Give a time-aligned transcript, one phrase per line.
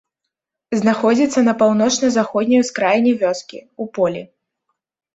[0.79, 4.29] Знаходзіцца на паўночна-заходняй ускраіне вёскі, у полі.